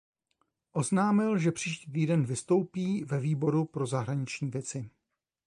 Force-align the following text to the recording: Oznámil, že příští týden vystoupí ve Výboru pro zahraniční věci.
Oznámil, 0.71 1.37
že 1.39 1.51
příští 1.51 1.91
týden 1.91 2.23
vystoupí 2.25 3.03
ve 3.03 3.19
Výboru 3.19 3.65
pro 3.65 3.85
zahraniční 3.87 4.49
věci. 4.49 4.89